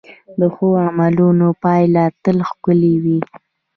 د 0.39 0.41
ښو 0.53 0.67
عملونو 0.87 1.47
پایله 1.63 2.03
تل 2.23 2.37
ښکلې 2.49 2.93
وي. 3.03 3.19